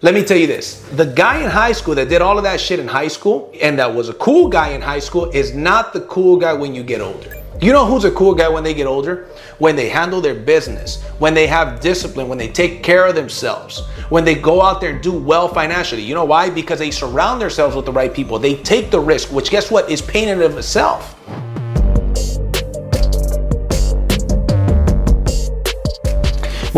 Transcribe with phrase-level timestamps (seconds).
[0.00, 2.60] Let me tell you this the guy in high school that did all of that
[2.60, 5.92] shit in high school and that was a cool guy in high school is not
[5.92, 7.34] the cool guy when you get older.
[7.60, 9.26] You know who's a cool guy when they get older?
[9.58, 13.84] When they handle their business, when they have discipline, when they take care of themselves,
[14.08, 16.02] when they go out there and do well financially.
[16.02, 16.48] You know why?
[16.48, 18.38] Because they surround themselves with the right people.
[18.38, 21.16] They take the risk, which guess what is pain in of itself.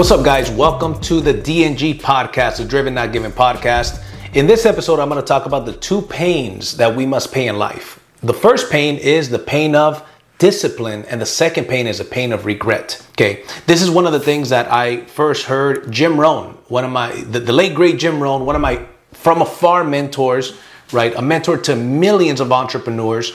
[0.00, 0.50] What's up, guys?
[0.50, 4.02] Welcome to the DNG podcast, the Driven Not Given podcast.
[4.32, 7.48] In this episode, I'm going to talk about the two pains that we must pay
[7.48, 8.02] in life.
[8.22, 10.02] The first pain is the pain of
[10.38, 13.06] discipline, and the second pain is a pain of regret.
[13.10, 16.90] Okay, this is one of the things that I first heard Jim Rohn, one of
[16.90, 20.58] my, the, the late great Jim Rohn, one of my from afar mentors,
[20.92, 21.14] right?
[21.14, 23.34] A mentor to millions of entrepreneurs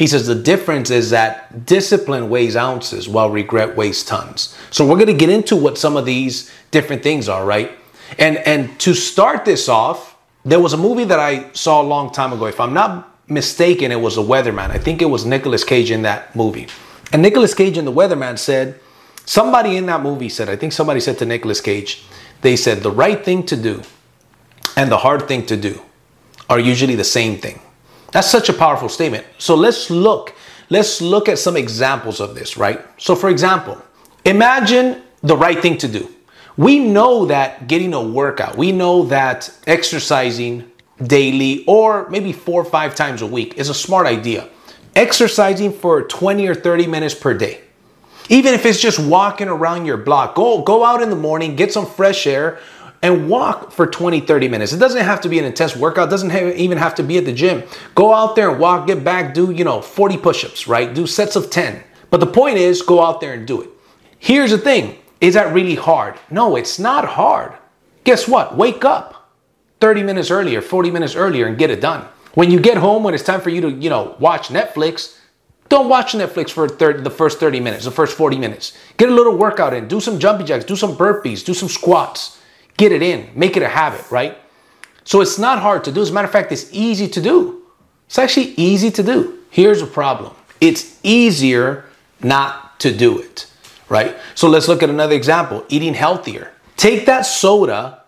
[0.00, 4.56] he says the difference is that discipline weighs ounces while regret weighs tons.
[4.70, 7.72] So we're going to get into what some of these different things are, right?
[8.18, 12.10] And and to start this off, there was a movie that I saw a long
[12.14, 12.46] time ago.
[12.46, 14.70] If I'm not mistaken, it was The Weatherman.
[14.70, 16.68] I think it was Nicolas Cage in that movie.
[17.12, 18.80] And Nicolas Cage in The Weatherman said,
[19.26, 22.04] somebody in that movie said, I think somebody said to Nicolas Cage,
[22.40, 23.82] they said the right thing to do
[24.78, 25.82] and the hard thing to do
[26.48, 27.60] are usually the same thing.
[28.12, 29.26] That's such a powerful statement.
[29.38, 30.34] So let's look.
[30.68, 32.80] Let's look at some examples of this, right?
[32.96, 33.80] So, for example,
[34.24, 36.08] imagine the right thing to do.
[36.56, 40.70] We know that getting a workout, we know that exercising
[41.02, 44.48] daily or maybe four or five times a week is a smart idea.
[44.94, 47.60] Exercising for 20 or 30 minutes per day.
[48.28, 51.72] Even if it's just walking around your block, go, go out in the morning, get
[51.72, 52.58] some fresh air,
[53.02, 54.72] and walk for 20, 30 minutes.
[54.72, 56.08] It doesn't have to be an intense workout.
[56.08, 57.62] It doesn't have, even have to be at the gym.
[57.94, 60.92] Go out there and walk, get back, do, you know, 40 push-ups, right?
[60.92, 61.82] Do sets of 10.
[62.10, 63.70] But the point is, go out there and do it.
[64.18, 64.98] Here's the thing.
[65.20, 66.18] Is that really hard?
[66.30, 67.54] No, it's not hard.
[68.04, 68.56] Guess what?
[68.56, 69.30] Wake up
[69.80, 72.06] 30 minutes earlier, 40 minutes earlier and get it done.
[72.34, 75.18] When you get home, when it's time for you to, you know, watch Netflix,
[75.68, 78.76] don't watch Netflix for 30, the first 30 minutes, the first 40 minutes.
[78.96, 79.88] Get a little workout in.
[79.88, 82.39] Do some jumping jacks, do some burpees, do some squats
[82.80, 84.38] Get it in, make it a habit, right?
[85.04, 86.00] So it's not hard to do.
[86.00, 87.60] As a matter of fact, it's easy to do.
[88.06, 89.38] It's actually easy to do.
[89.50, 90.32] Here's a problem
[90.62, 91.84] it's easier
[92.22, 93.50] not to do it,
[93.90, 94.16] right?
[94.34, 96.52] So let's look at another example eating healthier.
[96.78, 98.02] Take that soda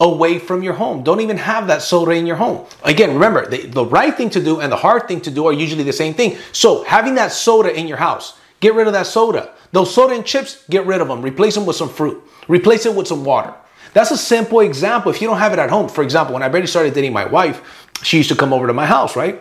[0.00, 1.04] away from your home.
[1.04, 2.66] Don't even have that soda in your home.
[2.84, 5.52] Again, remember, the, the right thing to do and the hard thing to do are
[5.52, 6.38] usually the same thing.
[6.52, 9.52] So having that soda in your house, get rid of that soda.
[9.72, 11.20] Those soda and chips, get rid of them.
[11.20, 12.22] Replace them with some fruit.
[12.48, 13.52] Replace it with some water.
[13.92, 15.10] That's a simple example.
[15.10, 17.24] If you don't have it at home, for example, when I barely started dating my
[17.24, 19.40] wife, she used to come over to my house, right?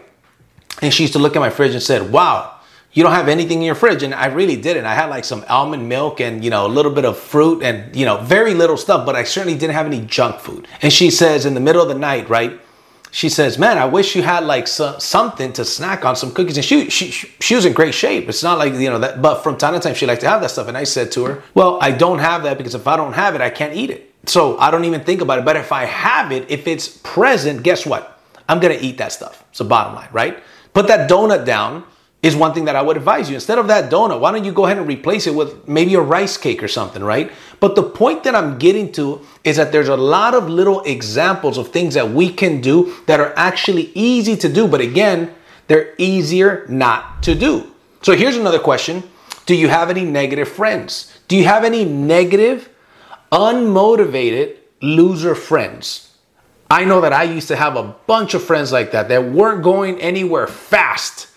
[0.81, 2.55] And she used to look at my fridge and said, Wow,
[2.93, 4.03] you don't have anything in your fridge.
[4.03, 4.85] And I really didn't.
[4.85, 7.95] I had like some almond milk and, you know, a little bit of fruit and,
[7.95, 10.67] you know, very little stuff, but I certainly didn't have any junk food.
[10.81, 12.59] And she says in the middle of the night, right?
[13.15, 16.57] She says, "Man, I wish you had like so, something to snack on, some cookies."
[16.57, 18.27] And she, she she was in great shape.
[18.27, 20.41] It's not like you know that, but from time to time she liked to have
[20.41, 20.67] that stuff.
[20.67, 23.33] And I said to her, "Well, I don't have that because if I don't have
[23.33, 25.45] it, I can't eat it." So I don't even think about it.
[25.45, 28.19] But if I have it, if it's present, guess what?
[28.47, 29.43] I'm gonna eat that stuff.
[29.49, 30.39] It's the bottom line, right?
[30.73, 31.83] Put that donut down
[32.25, 33.35] is one thing that I would advise you.
[33.35, 36.01] Instead of that donut, why don't you go ahead and replace it with maybe a
[36.01, 37.31] rice cake or something, right?
[37.59, 41.59] But the point that I'm getting to is that there's a lot of little examples
[41.59, 45.35] of things that we can do that are actually easy to do, but again,
[45.67, 47.71] they're easier not to do.
[48.01, 49.03] So here's another question
[49.45, 51.15] Do you have any negative friends?
[51.27, 52.69] Do you have any negative
[53.35, 56.15] unmotivated loser friends.
[56.71, 59.61] I know that I used to have a bunch of friends like that that weren't
[59.61, 61.27] going anywhere fast.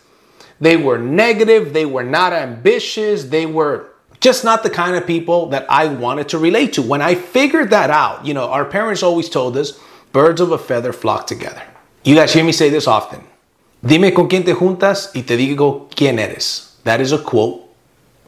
[0.60, 5.48] They were negative, they were not ambitious, they were just not the kind of people
[5.48, 6.82] that I wanted to relate to.
[6.82, 9.78] When I figured that out, you know, our parents always told us
[10.12, 11.62] birds of a feather flock together.
[12.04, 13.24] You guys hear me say this often.
[13.84, 16.76] Dime con quién te juntas y te digo quién eres.
[16.84, 17.67] That is a quote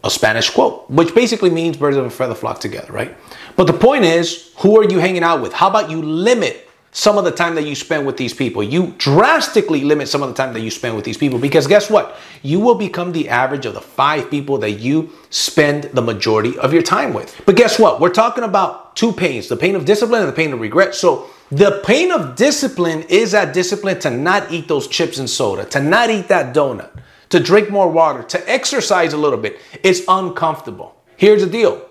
[0.03, 3.17] a Spanish quote, which basically means birds of a feather flock together, right?
[3.57, 5.53] But the point is, who are you hanging out with?
[5.53, 8.63] How about you limit some of the time that you spend with these people?
[8.63, 11.91] You drastically limit some of the time that you spend with these people because guess
[11.91, 12.17] what?
[12.43, 16.73] You will become the average of the five people that you spend the majority of
[16.73, 17.39] your time with.
[17.45, 18.01] But guess what?
[18.01, 20.95] We're talking about two pains the pain of discipline and the pain of regret.
[20.95, 25.65] So the pain of discipline is that discipline to not eat those chips and soda,
[25.67, 26.91] to not eat that donut
[27.31, 29.59] to drink more water, to exercise a little bit.
[29.83, 30.97] It's uncomfortable.
[31.17, 31.87] Here's the deal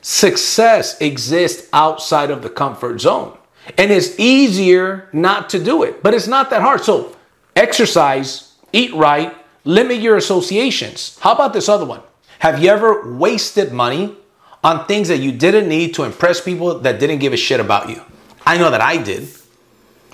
[0.00, 3.36] success exists outside of the comfort zone,
[3.76, 6.82] and it's easier not to do it, but it's not that hard.
[6.82, 7.16] So,
[7.54, 11.18] exercise, eat right, limit your associations.
[11.20, 12.00] How about this other one?
[12.38, 14.16] Have you ever wasted money
[14.62, 17.90] on things that you didn't need to impress people that didn't give a shit about
[17.90, 18.00] you?
[18.46, 19.28] I know that I did.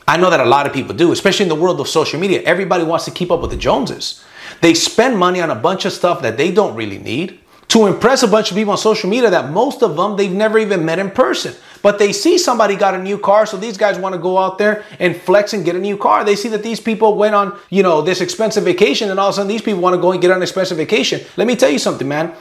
[0.08, 2.43] I know that a lot of people do, especially in the world of social media.
[2.43, 4.25] Everybody wants to keep up with the Joneses.
[4.61, 8.23] They spend money on a bunch of stuff that they don't really need to impress
[8.23, 10.99] a bunch of people on social media that most of them they've never even met
[10.99, 11.55] in person.
[11.83, 14.56] But they see somebody got a new car, so these guys want to go out
[14.56, 16.25] there and flex and get a new car.
[16.25, 19.35] They see that these people went on, you know, this expensive vacation, and all of
[19.35, 21.21] a sudden these people want to go and get on an expensive vacation.
[21.37, 22.33] Let me tell you something, man.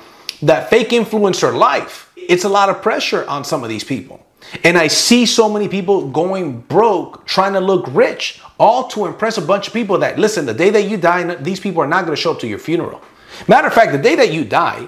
[0.43, 4.22] That fake influencer life, it's a lot of pressure on some of these people.
[4.63, 9.37] And I see so many people going broke, trying to look rich, all to impress
[9.37, 12.05] a bunch of people that, listen, the day that you die, these people are not
[12.05, 13.01] going to show up to your funeral.
[13.47, 14.87] Matter of fact, the day that you die,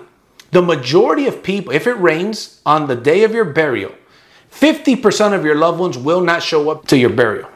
[0.51, 3.93] the majority of people, if it rains on the day of your burial,
[4.51, 7.49] 50% of your loved ones will not show up to your burial.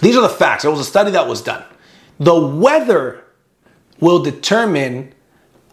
[0.00, 0.62] These are the facts.
[0.62, 1.64] There was a study that was done.
[2.18, 3.24] The weather
[4.00, 5.14] will determine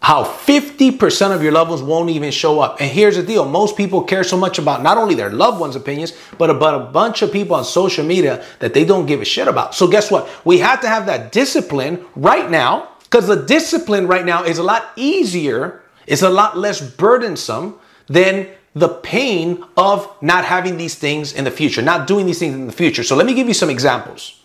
[0.02, 2.80] how 50% of your loved ones won't even show up.
[2.80, 5.76] And here's the deal most people care so much about not only their loved ones'
[5.76, 9.26] opinions, but about a bunch of people on social media that they don't give a
[9.26, 9.76] shit about.
[9.76, 10.30] So, guess what?
[10.46, 14.64] We have to have that discipline right now because the discipline right now is a
[14.64, 21.34] lot easier, it's a lot less burdensome than the pain of not having these things
[21.34, 23.04] in the future, not doing these things in the future.
[23.04, 24.42] So, let me give you some examples.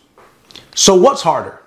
[0.73, 1.61] So, what's harder?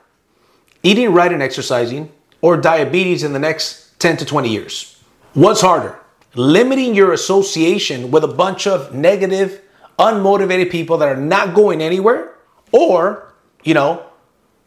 [0.83, 5.03] Eating right and exercising or diabetes in the next 10 to 20 years?
[5.35, 5.99] What's harder?
[6.35, 9.61] Limiting your association with a bunch of negative,
[9.99, 12.35] unmotivated people that are not going anywhere,
[12.73, 13.33] or,
[13.65, 14.05] you know,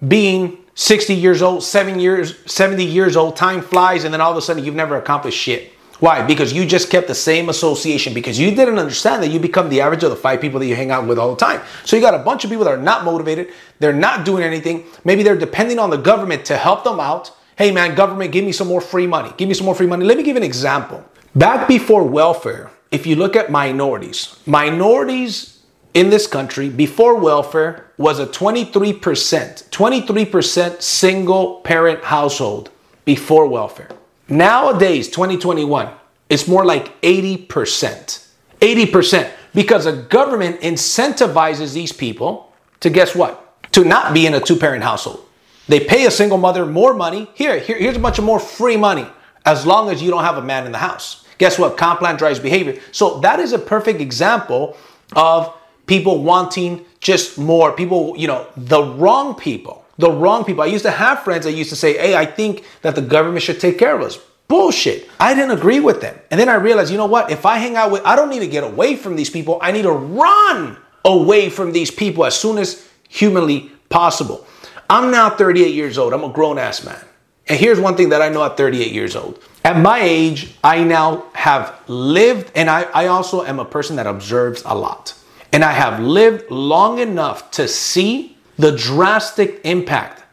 [0.07, 4.37] being 60 years old, 7 years, 70 years old, time flies, and then all of
[4.37, 5.71] a sudden you've never accomplished shit.
[6.01, 6.23] Why?
[6.25, 9.81] Because you just kept the same association because you didn't understand that you become the
[9.81, 11.61] average of the five people that you hang out with all the time.
[11.85, 14.85] So you got a bunch of people that are not motivated, they're not doing anything.
[15.03, 18.51] Maybe they're depending on the government to help them out hey man, government, give me
[18.51, 19.31] some more free money.
[19.37, 20.03] Give me some more free money.
[20.03, 21.05] Let me give an example.
[21.35, 25.59] Back before welfare, if you look at minorities, minorities
[25.93, 32.71] in this country before welfare was a 23%, 23% single parent household
[33.05, 33.89] before welfare.
[34.27, 35.87] Nowadays, 2021,
[36.29, 38.27] it's more like 80%.
[38.59, 43.61] 80% because the government incentivizes these people to guess what?
[43.73, 45.27] To not be in a two parent household.
[45.71, 47.29] They pay a single mother more money.
[47.33, 49.07] Here, here, here's a bunch of more free money
[49.45, 51.25] as long as you don't have a man in the house.
[51.37, 51.77] Guess what?
[51.77, 52.77] Comp plan drives behavior.
[52.91, 54.75] So that is a perfect example
[55.15, 57.71] of people wanting just more.
[57.71, 59.85] People, you know, the wrong people.
[59.97, 60.61] The wrong people.
[60.61, 63.41] I used to have friends that used to say, hey, I think that the government
[63.41, 64.19] should take care of us.
[64.49, 65.09] Bullshit.
[65.21, 66.19] I didn't agree with them.
[66.31, 67.31] And then I realized, you know what?
[67.31, 69.57] If I hang out with, I don't need to get away from these people.
[69.61, 70.75] I need to run
[71.05, 74.45] away from these people as soon as humanly possible.
[74.91, 76.11] I'm now 38 years old.
[76.13, 77.01] I'm a grown ass man.
[77.47, 79.41] And here's one thing that I know at 38 years old.
[79.63, 84.05] At my age, I now have lived, and I, I also am a person that
[84.05, 85.17] observes a lot.
[85.53, 90.23] And I have lived long enough to see the drastic impact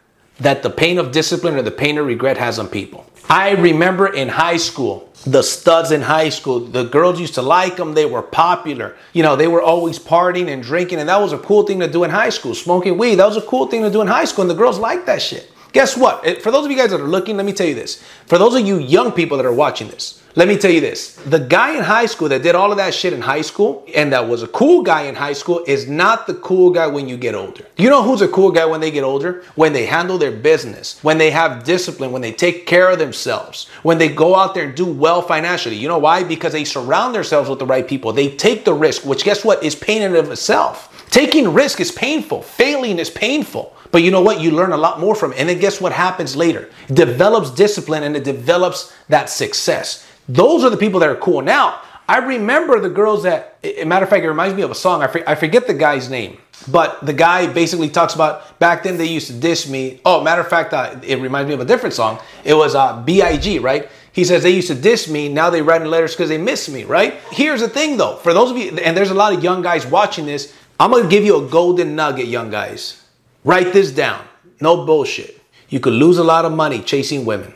[0.40, 3.06] that the pain of discipline or the pain of regret has on people.
[3.28, 7.76] I remember in high school, the studs in high school, the girls used to like
[7.76, 7.92] them.
[7.92, 8.96] They were popular.
[9.12, 11.88] You know, they were always partying and drinking, and that was a cool thing to
[11.88, 12.54] do in high school.
[12.54, 14.78] Smoking weed, that was a cool thing to do in high school, and the girls
[14.78, 15.50] liked that shit.
[15.72, 16.40] Guess what?
[16.40, 18.02] For those of you guys that are looking, let me tell you this.
[18.26, 21.16] For those of you young people that are watching this, let me tell you this.
[21.16, 24.12] The guy in high school that did all of that shit in high school and
[24.12, 27.16] that was a cool guy in high school is not the cool guy when you
[27.16, 27.64] get older.
[27.76, 29.42] You know who's a cool guy when they get older?
[29.54, 33.68] When they handle their business, when they have discipline, when they take care of themselves,
[33.82, 35.76] when they go out there and do well financially.
[35.76, 36.22] You know why?
[36.24, 38.12] Because they surround themselves with the right people.
[38.12, 41.06] They take the risk, which guess what is pain in of itself.
[41.10, 42.42] Taking risk is painful.
[42.42, 43.74] Failing is painful.
[43.90, 44.40] But you know what?
[44.40, 45.38] You learn a lot more from it.
[45.38, 46.68] And then guess what happens later?
[46.88, 50.06] It develops discipline and it develops that success.
[50.28, 51.40] Those are the people that are cool.
[51.40, 55.02] Now, I remember the girls that, matter of fact, it reminds me of a song.
[55.02, 59.04] I, I forget the guy's name, but the guy basically talks about back then they
[59.04, 60.00] used to diss me.
[60.06, 62.18] Oh, matter of fact, uh, it reminds me of a different song.
[62.44, 63.90] It was uh, B.I.G., right?
[64.12, 65.28] He says they used to diss me.
[65.28, 67.14] Now they write in letters because they miss me, right?
[67.30, 69.86] Here's the thing though, for those of you, and there's a lot of young guys
[69.86, 73.04] watching this, I'm to give you a golden nugget, young guys.
[73.44, 74.24] Write this down.
[74.60, 75.40] No bullshit.
[75.68, 77.52] You could lose a lot of money chasing women,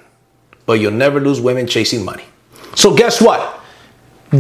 [0.66, 2.24] but you'll never lose women chasing money.
[2.74, 3.60] So, guess what?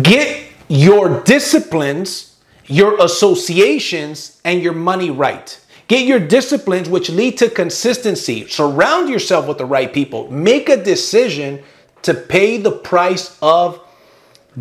[0.02, 5.58] Get your disciplines, your associations, and your money right.
[5.88, 8.46] Get your disciplines, which lead to consistency.
[8.48, 10.30] Surround yourself with the right people.
[10.30, 11.62] Make a decision
[12.02, 13.80] to pay the price of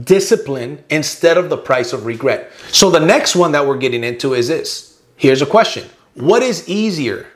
[0.03, 2.51] discipline instead of the price of regret.
[2.71, 5.01] So, the next one that we're getting into is this.
[5.15, 7.27] Here's a question What is easier?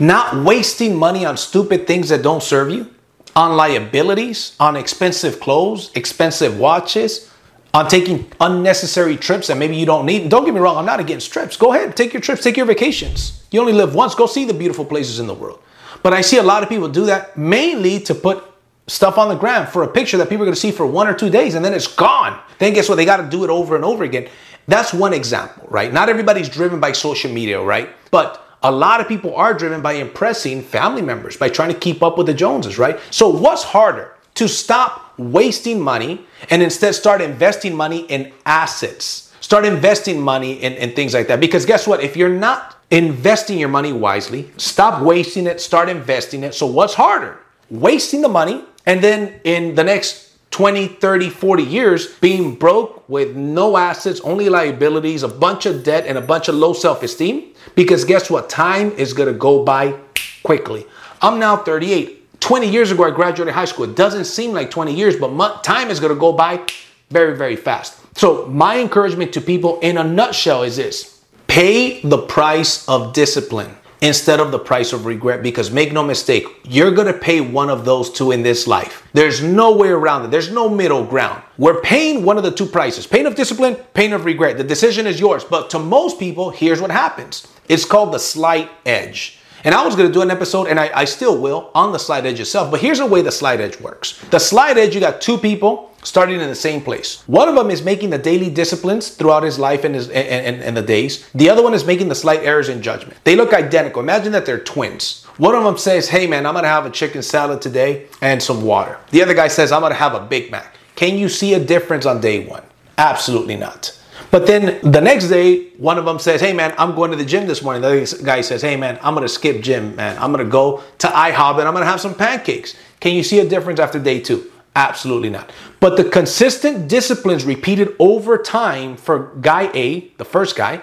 [0.00, 2.90] Not wasting money on stupid things that don't serve you?
[3.36, 7.30] On liabilities, on expensive clothes, expensive watches,
[7.74, 10.28] on taking unnecessary trips that maybe you don't need.
[10.28, 11.56] Don't get me wrong, I'm not against trips.
[11.56, 13.44] Go ahead, take your trips, take your vacations.
[13.50, 15.60] You only live once, go see the beautiful places in the world.
[16.02, 18.44] But I see a lot of people do that mainly to put
[18.86, 21.14] stuff on the gram for a picture that people are gonna see for one or
[21.14, 22.40] two days and then it's gone.
[22.58, 22.96] Then guess what?
[22.96, 24.28] They gotta do it over and over again.
[24.66, 25.92] That's one example, right?
[25.92, 27.90] Not everybody's driven by social media, right?
[28.10, 32.02] But a lot of people are driven by impressing family members, by trying to keep
[32.02, 32.98] up with the Joneses, right?
[33.10, 34.14] So what's harder?
[34.34, 39.32] To stop wasting money and instead start investing money in assets.
[39.40, 41.40] Start investing money in, in things like that.
[41.40, 42.02] Because guess what?
[42.02, 46.54] If you're not investing your money wisely, stop wasting it, start investing it.
[46.54, 47.38] So what's harder?
[47.70, 53.36] Wasting the money and then in the next 20, 30, 40 years being broke with
[53.36, 57.52] no assets, only liabilities, a bunch of debt, and a bunch of low self esteem.
[57.74, 58.48] Because guess what?
[58.48, 59.94] Time is to go by
[60.42, 60.86] quickly.
[61.20, 62.40] I'm now 38.
[62.40, 63.84] 20 years ago, I graduated high school.
[63.84, 66.64] It doesn't seem like 20 years, but time is to go by
[67.10, 67.98] very, very fast.
[68.16, 73.74] So, my encouragement to people in a nutshell is this pay the price of discipline
[74.00, 77.84] instead of the price of regret because make no mistake, you're to pay one of
[77.84, 79.06] those two in this life.
[79.12, 80.30] There's no way around it.
[80.30, 81.42] There's no middle ground.
[81.56, 84.56] We're paying one of the two prices pain of discipline, pain of regret.
[84.58, 85.44] The decision is yours.
[85.44, 89.38] But to most people, here's what happens it's called the slight edge.
[89.64, 91.98] And I was going to do an episode, and I, I still will, on the
[91.98, 92.70] slight edge itself.
[92.70, 95.87] But here's the way the slight edge works the slight edge, you got two people
[96.02, 97.22] starting in the same place.
[97.26, 100.62] One of them is making the daily disciplines throughout his life and, his, and, and,
[100.62, 101.28] and, the days.
[101.34, 103.16] The other one is making the slight errors in judgment.
[103.24, 104.02] They look identical.
[104.02, 105.24] Imagine that they're twins.
[105.38, 108.62] One of them says, Hey man, I'm gonna have a chicken salad today and some
[108.62, 108.98] water.
[109.10, 110.74] The other guy says, I'm gonna have a Big Mac.
[110.94, 112.62] Can you see a difference on day one?
[112.96, 113.94] Absolutely not.
[114.30, 117.24] But then the next day, one of them says, Hey man, I'm going to the
[117.24, 117.82] gym this morning.
[117.82, 120.18] The other guy says, Hey man, I'm gonna skip gym, man.
[120.18, 122.74] I'm gonna go to IHOP and I'm gonna have some pancakes.
[123.00, 124.50] Can you see a difference after day two?
[124.76, 125.50] Absolutely not.
[125.80, 130.82] But the consistent disciplines repeated over time for guy A, the first guy,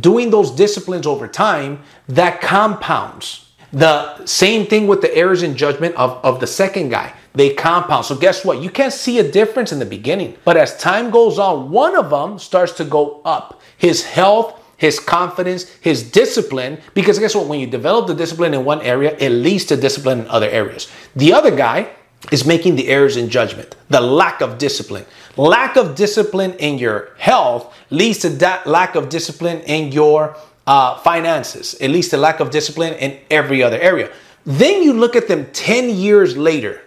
[0.00, 3.52] doing those disciplines over time, that compounds.
[3.72, 7.12] The same thing with the errors in judgment of, of the second guy.
[7.34, 8.04] They compound.
[8.06, 8.62] So guess what?
[8.62, 10.36] You can't see a difference in the beginning.
[10.44, 13.60] But as time goes on, one of them starts to go up.
[13.76, 17.48] His health, his confidence, his discipline, because guess what?
[17.48, 20.90] When you develop the discipline in one area, it leads to discipline in other areas.
[21.16, 21.90] The other guy,
[22.32, 25.04] is making the errors in judgment, the lack of discipline.
[25.36, 30.96] Lack of discipline in your health leads to that lack of discipline in your uh,
[30.98, 31.74] finances.
[31.74, 34.10] It leads to lack of discipline in every other area.
[34.46, 36.80] Then you look at them 10 years later.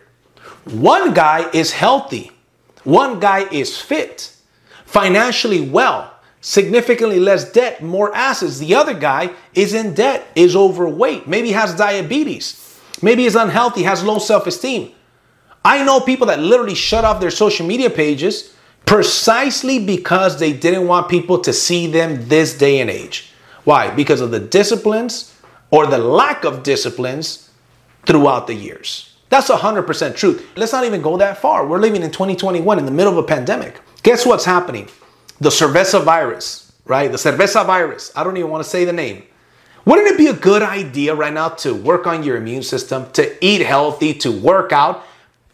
[0.66, 2.32] One guy is healthy,
[2.84, 4.36] one guy is fit,
[4.86, 8.60] financially well, significantly less debt, more assets.
[8.60, 14.04] The other guy is in debt, is overweight, maybe has diabetes, maybe is unhealthy, has
[14.04, 14.92] low self esteem.
[15.68, 18.54] I know people that literally shut off their social media pages
[18.86, 23.34] precisely because they didn't want people to see them this day and age.
[23.66, 23.94] Why?
[23.94, 25.38] Because of the disciplines
[25.70, 27.50] or the lack of disciplines
[28.06, 29.18] throughout the years.
[29.28, 30.48] That's 100% truth.
[30.56, 31.68] Let's not even go that far.
[31.68, 33.82] We're living in 2021 in the middle of a pandemic.
[34.04, 34.88] Guess what's happening?
[35.42, 37.12] The cerveza virus, right?
[37.12, 38.14] The cerveza virus.
[38.16, 39.24] I don't even want to say the name.
[39.84, 43.46] Wouldn't it be a good idea right now to work on your immune system, to
[43.46, 45.04] eat healthy, to work out,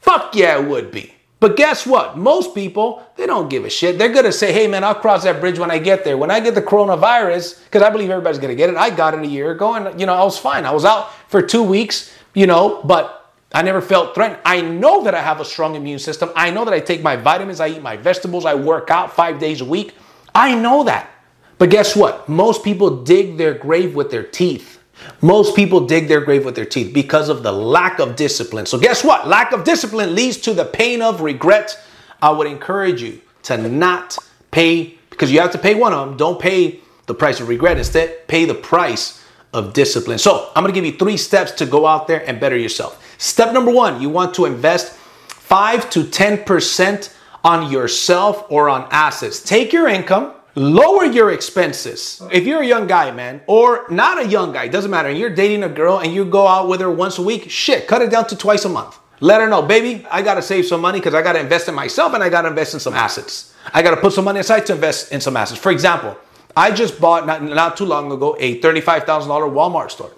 [0.03, 1.13] Fuck yeah, it would be.
[1.39, 2.17] But guess what?
[2.17, 3.97] Most people, they don't give a shit.
[3.97, 6.17] They're going to say, hey, man, I'll cross that bridge when I get there.
[6.17, 8.75] When I get the coronavirus, because I believe everybody's going to get it.
[8.75, 10.65] I got it a year ago and, you know, I was fine.
[10.65, 14.41] I was out for two weeks, you know, but I never felt threatened.
[14.45, 16.31] I know that I have a strong immune system.
[16.35, 19.39] I know that I take my vitamins, I eat my vegetables, I work out five
[19.39, 19.95] days a week.
[20.35, 21.09] I know that.
[21.57, 22.27] But guess what?
[22.27, 24.79] Most people dig their grave with their teeth.
[25.21, 28.65] Most people dig their grave with their teeth because of the lack of discipline.
[28.65, 29.27] So, guess what?
[29.27, 31.79] Lack of discipline leads to the pain of regret.
[32.21, 34.17] I would encourage you to not
[34.51, 36.17] pay, because you have to pay one of them.
[36.17, 37.77] Don't pay the price of regret.
[37.77, 39.23] Instead, pay the price
[39.53, 40.17] of discipline.
[40.17, 43.03] So, I'm gonna give you three steps to go out there and better yourself.
[43.17, 49.41] Step number one, you want to invest 5 to 10% on yourself or on assets.
[49.41, 52.21] Take your income Lower your expenses.
[52.31, 55.33] If you're a young guy, man, or not a young guy, doesn't matter, and you're
[55.33, 58.11] dating a girl and you go out with her once a week, shit, cut it
[58.11, 58.99] down to twice a month.
[59.19, 62.13] Let her know, baby, I gotta save some money because I gotta invest in myself
[62.13, 63.55] and I gotta invest in some assets.
[63.73, 65.59] I gotta put some money aside to invest in some assets.
[65.59, 66.15] For example,
[66.55, 70.11] I just bought not, not too long ago a $35,000 Walmart store.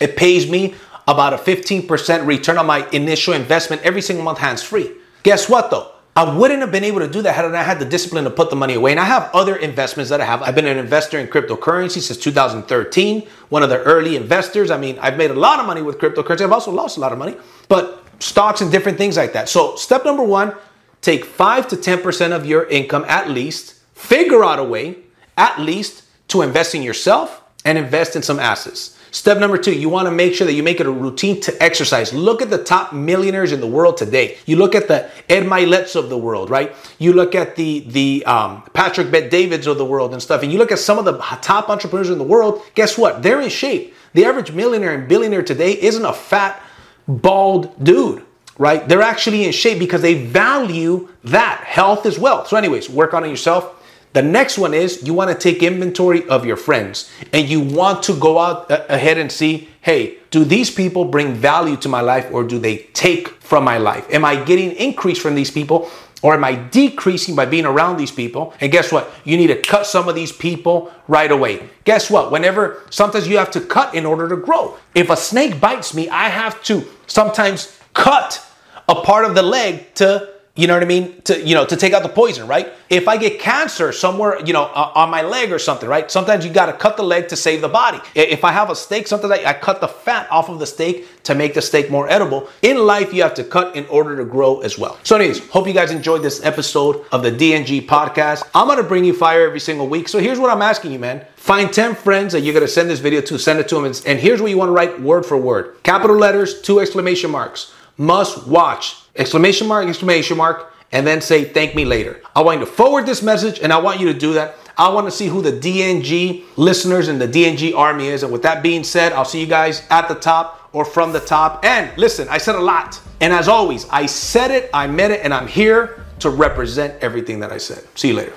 [0.00, 0.74] It pays me
[1.08, 4.92] about a 15% return on my initial investment every single month hands free.
[5.24, 5.90] Guess what though?
[6.16, 8.50] I wouldn't have been able to do that had I had the discipline to put
[8.50, 8.90] the money away.
[8.90, 10.42] And I have other investments that I have.
[10.42, 14.70] I've been an investor in cryptocurrency since 2013, one of the early investors.
[14.70, 16.42] I mean, I've made a lot of money with cryptocurrency.
[16.42, 17.36] I've also lost a lot of money,
[17.68, 19.48] but stocks and different things like that.
[19.48, 20.54] So, step number one
[21.00, 24.96] take 5 to 10% of your income at least, figure out a way
[25.38, 28.98] at least to invest in yourself and invest in some assets.
[29.12, 31.62] Step number two, you want to make sure that you make it a routine to
[31.62, 32.12] exercise.
[32.12, 34.38] Look at the top millionaires in the world today.
[34.46, 36.74] You look at the Ed Myletts of the world, right?
[36.98, 40.52] You look at the the um, Patrick Bet Davids of the world and stuff, and
[40.52, 42.62] you look at some of the top entrepreneurs in the world.
[42.74, 43.22] Guess what?
[43.22, 43.94] They're in shape.
[44.12, 46.62] The average millionaire and billionaire today isn't a fat,
[47.06, 48.24] bald dude
[48.58, 48.86] right?
[48.86, 52.44] They're actually in shape because they value that health as well.
[52.44, 53.79] So, anyways, work on it yourself.
[54.12, 58.02] The next one is you want to take inventory of your friends and you want
[58.04, 62.00] to go out uh, ahead and see, hey, do these people bring value to my
[62.00, 64.06] life or do they take from my life?
[64.10, 65.88] Am I getting increase from these people
[66.22, 68.52] or am I decreasing by being around these people?
[68.60, 69.10] And guess what?
[69.24, 71.68] You need to cut some of these people right away.
[71.84, 72.32] Guess what?
[72.32, 74.76] Whenever sometimes you have to cut in order to grow.
[74.94, 78.44] If a snake bites me, I have to sometimes cut
[78.88, 81.22] a part of the leg to you know what I mean?
[81.22, 82.72] To you know, to take out the poison, right?
[82.88, 86.10] If I get cancer somewhere, you know, uh, on my leg or something, right?
[86.10, 88.00] Sometimes you got to cut the leg to save the body.
[88.16, 91.22] If I have a steak, sometimes I, I cut the fat off of the steak
[91.22, 92.48] to make the steak more edible.
[92.62, 94.98] In life, you have to cut in order to grow as well.
[95.04, 98.42] So, anyways, hope you guys enjoyed this episode of the DNG podcast.
[98.52, 100.08] I'm gonna bring you fire every single week.
[100.08, 101.24] So here's what I'm asking you, man.
[101.36, 104.02] Find 10 friends that you're gonna send this video to, send it to them, and,
[104.04, 105.76] and here's what you want to write word for word.
[105.84, 107.72] Capital letters, two exclamation marks.
[107.96, 112.20] Must watch exclamation mark, exclamation mark, and then say thank me later.
[112.34, 114.56] I want you to forward this message and I want you to do that.
[114.76, 118.22] I want to see who the DNG listeners and the DNG army is.
[118.22, 121.20] And with that being said, I'll see you guys at the top or from the
[121.20, 121.64] top.
[121.64, 123.00] And listen, I said a lot.
[123.20, 127.40] And as always, I said it, I meant it, and I'm here to represent everything
[127.40, 127.84] that I said.
[127.94, 128.32] See you later.